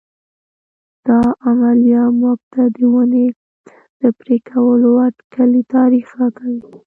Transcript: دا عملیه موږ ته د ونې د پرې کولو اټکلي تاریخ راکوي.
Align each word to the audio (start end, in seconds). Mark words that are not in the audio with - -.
دا 1.05 1.21
عملیه 1.47 2.03
موږ 2.19 2.39
ته 2.53 2.61
د 2.75 2.77
ونې 2.91 3.27
د 4.01 4.03
پرې 4.19 4.37
کولو 4.49 4.89
اټکلي 5.07 5.61
تاریخ 5.75 6.07
راکوي. 6.19 6.69